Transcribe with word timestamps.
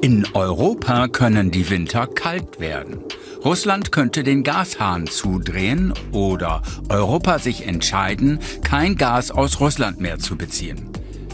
In 0.00 0.26
Europa 0.32 1.08
können 1.08 1.50
die 1.50 1.68
Winter 1.70 2.06
kalt 2.06 2.60
werden. 2.60 3.00
Russland 3.44 3.90
könnte 3.90 4.22
den 4.22 4.44
Gashahn 4.44 5.08
zudrehen 5.08 5.92
oder 6.12 6.62
Europa 6.88 7.40
sich 7.40 7.66
entscheiden, 7.66 8.38
kein 8.62 8.96
Gas 8.96 9.32
aus 9.32 9.58
Russland 9.58 10.00
mehr 10.00 10.20
zu 10.20 10.36
beziehen. 10.36 10.88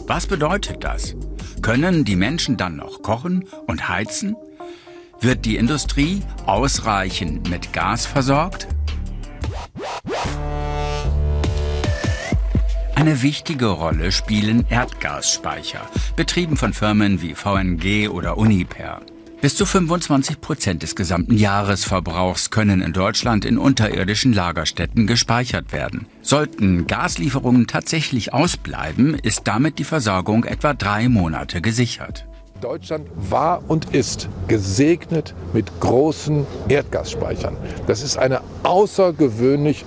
Was 0.06 0.26
bedeutet 0.26 0.82
das? 0.82 1.14
Können 1.60 2.06
die 2.06 2.16
Menschen 2.16 2.56
dann 2.56 2.76
noch 2.76 3.02
kochen 3.02 3.44
und 3.66 3.88
heizen? 3.88 4.34
Wird 5.20 5.44
die 5.44 5.56
Industrie 5.56 6.22
ausreichend 6.46 7.50
mit 7.50 7.74
Gas 7.74 8.06
versorgt? 8.06 8.66
Eine 13.04 13.20
wichtige 13.20 13.66
Rolle 13.66 14.12
spielen 14.12 14.64
Erdgasspeicher, 14.70 15.82
betrieben 16.16 16.56
von 16.56 16.72
Firmen 16.72 17.20
wie 17.20 17.34
VNG 17.34 18.08
oder 18.08 18.38
Uniper. 18.38 19.02
Bis 19.42 19.56
zu 19.56 19.66
25 19.66 20.40
Prozent 20.40 20.82
des 20.82 20.96
gesamten 20.96 21.36
Jahresverbrauchs 21.36 22.48
können 22.48 22.80
in 22.80 22.94
Deutschland 22.94 23.44
in 23.44 23.58
unterirdischen 23.58 24.32
Lagerstätten 24.32 25.06
gespeichert 25.06 25.70
werden. 25.70 26.06
Sollten 26.22 26.86
Gaslieferungen 26.86 27.66
tatsächlich 27.66 28.32
ausbleiben, 28.32 29.16
ist 29.16 29.42
damit 29.44 29.78
die 29.78 29.84
Versorgung 29.84 30.44
etwa 30.44 30.72
drei 30.72 31.10
Monate 31.10 31.60
gesichert. 31.60 32.24
Deutschland 32.62 33.06
war 33.16 33.62
und 33.68 33.94
ist 33.94 34.30
gesegnet 34.48 35.34
mit 35.52 35.78
großen 35.80 36.46
Erdgasspeichern. 36.68 37.54
Das 37.86 38.02
ist 38.02 38.16
eine 38.16 38.40
außergewöhnlich 38.62 39.84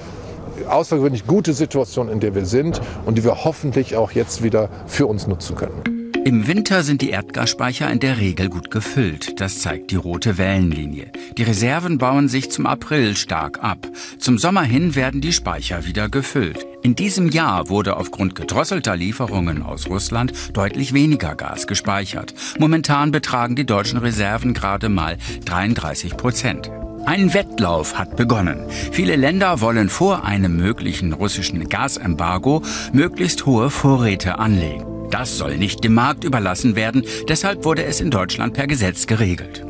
außergewöhnlich 0.66 1.28
gute 1.28 1.54
Situation, 1.54 2.10
in 2.10 2.20
der 2.20 2.36
wir 2.36 2.46
sind 2.46 2.82
und 3.06 3.18
die 3.18 3.24
wir 3.24 3.44
hoffentlich 3.44 3.96
auch 3.96 4.12
jetzt 4.12 4.44
wieder 4.44 4.70
für 4.88 5.08
uns 5.08 5.28
nutzen 5.28 5.56
können. 5.56 5.98
Im 6.28 6.46
Winter 6.46 6.84
sind 6.84 7.02
die 7.02 7.12
Erdgasspeicher 7.12 7.90
in 7.90 8.02
der 8.02 8.18
Regel 8.18 8.50
gut 8.50 8.70
gefüllt. 8.70 9.40
Das 9.40 9.62
zeigt 9.62 9.92
die 9.92 9.96
rote 9.96 10.38
Wellenlinie. 10.38 11.10
Die 11.38 11.44
Reserven 11.44 12.00
bauen 12.00 12.28
sich 12.28 12.52
zum 12.52 12.66
April 12.66 13.16
stark 13.16 13.64
ab. 13.64 13.88
Zum 14.20 14.38
Sommer 14.38 14.64
hin 14.64 14.94
werden 14.94 15.22
die 15.22 15.32
Speicher 15.32 15.86
wieder 15.86 16.10
gefüllt. 16.10 16.66
In 16.84 16.96
diesem 16.96 17.30
Jahr 17.30 17.70
wurde 17.70 17.96
aufgrund 17.96 18.36
gedrosselter 18.36 18.98
Lieferungen 18.98 19.64
aus 19.64 19.88
Russland 19.88 20.34
deutlich 20.52 20.94
weniger 20.94 21.34
Gas 21.34 21.66
gespeichert. 21.66 22.34
Momentan 22.60 23.12
betragen 23.12 23.56
die 23.56 23.66
deutschen 23.66 24.00
Reserven 24.00 24.54
gerade 24.54 24.90
mal 24.90 25.18
33 25.46 26.18
Prozent. 26.18 26.70
Ein 27.08 27.34
Wettlauf 27.34 27.98
hat 27.98 28.18
begonnen. 28.18 28.66
Viele 28.68 29.16
Länder 29.16 29.62
wollen 29.62 29.88
vor 29.88 30.26
einem 30.26 30.58
möglichen 30.58 31.14
russischen 31.14 31.70
Gasembargo 31.70 32.64
möglichst 32.92 33.46
hohe 33.46 33.70
Vorräte 33.70 34.40
anlegen. 34.40 35.08
Das 35.10 35.38
soll 35.38 35.58
nicht 35.58 35.86
dem 35.86 35.94
Markt 35.94 36.26
überlassen 36.26 36.76
werden, 36.76 37.06
deshalb 37.30 37.64
wurde 37.64 37.86
es 37.86 38.02
in 38.02 38.12
Deutschland 38.12 38.56
per 38.56 38.68
Gesetz 38.68 39.08
geregelt. 39.08 39.66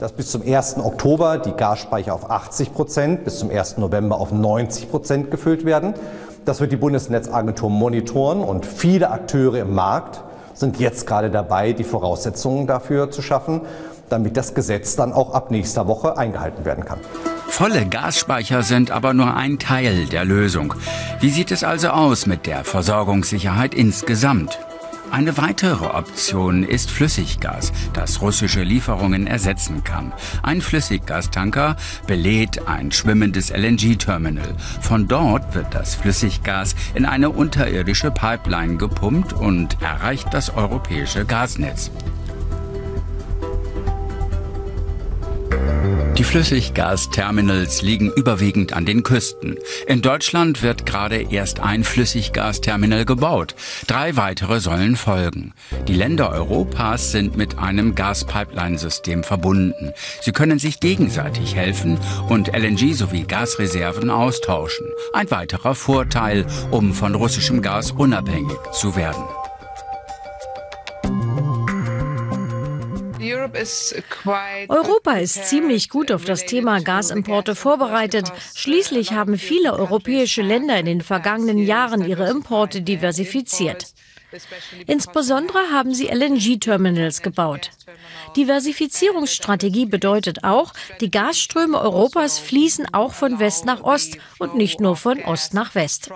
Dass 0.00 0.12
bis 0.12 0.32
zum 0.32 0.42
1. 0.42 0.76
Oktober 0.76 1.38
die 1.38 1.52
Gasspeicher 1.52 2.12
auf 2.12 2.30
80 2.30 2.74
Prozent, 2.74 3.24
bis 3.24 3.38
zum 3.38 3.48
1. 3.48 3.78
November 3.78 4.20
auf 4.20 4.30
90 4.30 4.90
Prozent 4.90 5.30
gefüllt 5.30 5.64
werden. 5.64 5.94
Das 6.44 6.60
wird 6.60 6.72
die 6.72 6.76
Bundesnetzagentur 6.76 7.70
monitoren 7.70 8.40
und 8.40 8.66
viele 8.66 9.10
Akteure 9.10 9.60
im 9.60 9.74
Markt 9.74 10.20
sind 10.52 10.78
jetzt 10.78 11.06
gerade 11.06 11.30
dabei, 11.30 11.72
die 11.72 11.84
Voraussetzungen 11.84 12.66
dafür 12.66 13.10
zu 13.10 13.22
schaffen, 13.22 13.62
damit 14.12 14.36
das 14.36 14.54
Gesetz 14.54 14.94
dann 14.94 15.12
auch 15.12 15.32
ab 15.32 15.50
nächster 15.50 15.88
Woche 15.88 16.16
eingehalten 16.16 16.64
werden 16.64 16.84
kann. 16.84 17.00
Volle 17.48 17.86
Gasspeicher 17.86 18.62
sind 18.62 18.90
aber 18.90 19.14
nur 19.14 19.36
ein 19.36 19.58
Teil 19.58 20.06
der 20.06 20.24
Lösung. 20.24 20.74
Wie 21.20 21.30
sieht 21.30 21.50
es 21.50 21.64
also 21.64 21.88
aus 21.88 22.26
mit 22.26 22.46
der 22.46 22.64
Versorgungssicherheit 22.64 23.74
insgesamt? 23.74 24.58
Eine 25.12 25.36
weitere 25.36 25.84
Option 25.84 26.62
ist 26.62 26.90
Flüssiggas, 26.90 27.70
das 27.92 28.22
russische 28.22 28.62
Lieferungen 28.62 29.26
ersetzen 29.26 29.84
kann. 29.84 30.14
Ein 30.42 30.62
Flüssiggastanker 30.62 31.76
belädt 32.06 32.66
ein 32.66 32.90
schwimmendes 32.90 33.50
LNG-Terminal. 33.50 34.54
Von 34.80 35.08
dort 35.08 35.54
wird 35.54 35.74
das 35.74 35.96
Flüssiggas 35.96 36.74
in 36.94 37.04
eine 37.04 37.28
unterirdische 37.28 38.10
Pipeline 38.10 38.78
gepumpt 38.78 39.34
und 39.34 39.76
erreicht 39.82 40.32
das 40.32 40.48
europäische 40.56 41.26
Gasnetz. 41.26 41.90
Die 46.22 46.28
Flüssiggasterminals 46.28 47.82
liegen 47.82 48.12
überwiegend 48.12 48.74
an 48.74 48.86
den 48.86 49.02
Küsten. 49.02 49.56
In 49.88 50.02
Deutschland 50.02 50.62
wird 50.62 50.86
gerade 50.86 51.16
erst 51.32 51.58
ein 51.58 51.82
Flüssiggasterminal 51.82 53.04
gebaut. 53.04 53.56
Drei 53.88 54.14
weitere 54.16 54.60
sollen 54.60 54.94
folgen. 54.94 55.52
Die 55.88 55.94
Länder 55.94 56.30
Europas 56.30 57.10
sind 57.10 57.36
mit 57.36 57.58
einem 57.58 57.96
Gaspipeline-System 57.96 59.24
verbunden. 59.24 59.90
Sie 60.20 60.30
können 60.30 60.60
sich 60.60 60.78
gegenseitig 60.78 61.56
helfen 61.56 61.98
und 62.28 62.56
LNG 62.56 62.94
sowie 62.94 63.24
Gasreserven 63.24 64.08
austauschen. 64.08 64.86
Ein 65.12 65.28
weiterer 65.32 65.74
Vorteil, 65.74 66.46
um 66.70 66.94
von 66.94 67.16
russischem 67.16 67.62
Gas 67.62 67.90
unabhängig 67.90 68.58
zu 68.70 68.94
werden. 68.94 69.24
Europa 74.68 75.12
ist 75.12 75.46
ziemlich 75.48 75.88
gut 75.88 76.12
auf 76.12 76.24
das 76.24 76.44
Thema 76.46 76.80
Gasimporte 76.80 77.54
vorbereitet. 77.54 78.32
Schließlich 78.54 79.12
haben 79.12 79.38
viele 79.38 79.74
europäische 79.74 80.42
Länder 80.42 80.78
in 80.78 80.86
den 80.86 81.00
vergangenen 81.00 81.58
Jahren 81.58 82.04
ihre 82.04 82.28
Importe 82.28 82.82
diversifiziert. 82.82 83.86
Insbesondere 84.86 85.58
haben 85.72 85.94
sie 85.94 86.06
LNG-Terminals 86.06 87.22
gebaut. 87.22 87.70
Diversifizierungsstrategie 88.36 89.86
bedeutet 89.86 90.44
auch, 90.44 90.72
die 91.00 91.10
Gasströme 91.10 91.78
Europas 91.78 92.38
fließen 92.38 92.94
auch 92.94 93.12
von 93.12 93.38
West 93.38 93.64
nach 93.66 93.82
Ost 93.82 94.16
und 94.38 94.54
nicht 94.54 94.80
nur 94.80 94.96
von 94.96 95.22
Ost 95.22 95.54
nach 95.54 95.74
West. 95.74 96.10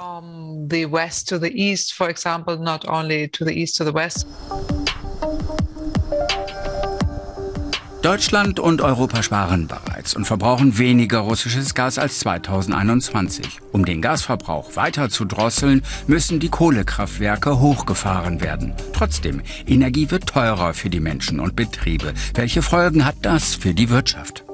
Deutschland 8.06 8.60
und 8.60 8.82
Europa 8.82 9.20
sparen 9.20 9.66
bereits 9.66 10.14
und 10.14 10.26
verbrauchen 10.26 10.78
weniger 10.78 11.18
russisches 11.18 11.74
Gas 11.74 11.98
als 11.98 12.20
2021. 12.20 13.58
Um 13.72 13.84
den 13.84 14.00
Gasverbrauch 14.00 14.76
weiter 14.76 15.10
zu 15.10 15.24
drosseln, 15.24 15.82
müssen 16.06 16.38
die 16.38 16.48
Kohlekraftwerke 16.48 17.58
hochgefahren 17.58 18.40
werden. 18.40 18.74
Trotzdem, 18.92 19.42
Energie 19.66 20.08
wird 20.12 20.28
teurer 20.28 20.72
für 20.72 20.88
die 20.88 21.00
Menschen 21.00 21.40
und 21.40 21.56
Betriebe. 21.56 22.14
Welche 22.34 22.62
Folgen 22.62 23.04
hat 23.04 23.16
das 23.22 23.56
für 23.56 23.74
die 23.74 23.90
Wirtschaft? 23.90 24.45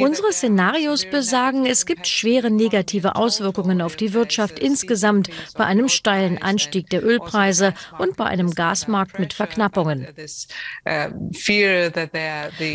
Unsere 0.00 0.32
Szenarios 0.32 1.04
besagen, 1.06 1.66
es 1.66 1.86
gibt 1.86 2.06
schwere 2.06 2.50
negative 2.50 3.16
Auswirkungen 3.16 3.80
auf 3.80 3.96
die 3.96 4.12
Wirtschaft 4.12 4.58
insgesamt 4.58 5.30
bei 5.56 5.64
einem 5.64 5.88
steilen 5.88 6.42
Anstieg 6.42 6.90
der 6.90 7.04
Ölpreise 7.04 7.74
und 7.98 8.16
bei 8.16 8.24
einem 8.24 8.50
Gasmarkt 8.50 9.18
mit 9.18 9.32
Verknappungen. 9.32 10.06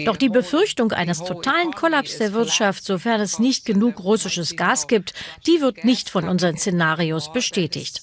Doch 0.06 0.18
die 0.18 0.30
Befürchtung 0.30 0.92
eines 0.92 1.24
totalen 1.24 1.72
Kollaps 1.72 2.18
der 2.18 2.34
Wirtschaft, 2.34 2.84
sofern 2.84 3.22
es 3.22 3.40
nicht 3.40 3.66
genug 3.66 4.04
russisches 4.04 4.56
Gas 4.56 4.88
gibt, 4.88 5.14
die 5.46 5.62
wird 5.62 5.84
nicht 5.84 6.10
von 6.10 6.28
unseren 6.28 6.58
Szenarios 6.58 7.32
bestätigt. 7.32 8.02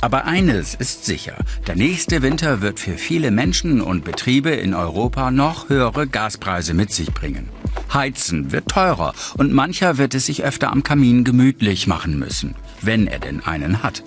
Aber 0.00 0.24
eines 0.24 0.74
ist 0.74 1.04
sicher, 1.04 1.36
der 1.66 1.76
nächste 1.76 2.22
Winter 2.22 2.62
wird 2.62 2.80
für 2.80 2.96
viele 2.96 3.30
Menschen 3.30 3.80
und 3.80 4.04
Betriebe 4.04 4.50
in 4.50 4.74
Europa 4.74 5.30
noch 5.30 5.68
höhere 5.68 6.06
Gaspreise 6.06 6.72
mit 6.72 6.90
sich 6.90 7.12
bringen. 7.12 7.48
Heizen 7.92 8.52
wird 8.52 8.68
teurer 8.68 9.14
und 9.36 9.52
mancher 9.52 9.98
wird 9.98 10.14
es 10.14 10.26
sich 10.26 10.42
öfter 10.44 10.72
am 10.72 10.82
Kamin 10.82 11.24
gemütlich 11.24 11.86
machen 11.86 12.18
müssen, 12.18 12.54
wenn 12.80 13.06
er 13.06 13.18
denn 13.18 13.44
einen 13.44 13.82
hat. 13.82 14.02